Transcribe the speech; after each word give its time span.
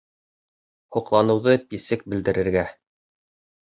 Һоҡланыуҙы 0.95 1.55
писек 1.69 2.05
белдерергә 2.11 2.69